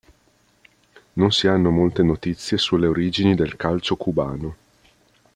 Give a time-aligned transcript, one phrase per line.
[1.13, 4.55] Non si hanno molte notizie sulle origini del calcio cubano.